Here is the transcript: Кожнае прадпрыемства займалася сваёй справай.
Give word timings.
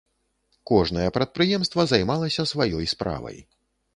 Кожнае 0.69 1.05
прадпрыемства 1.17 1.85
займалася 1.93 2.45
сваёй 2.53 2.89
справай. 2.97 3.37